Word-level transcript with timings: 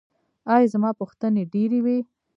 ایا 0.53 0.69
زما 0.73 0.91
پوښتنې 0.99 1.43
ډیرې 1.53 1.79
وې؟ 1.85 1.97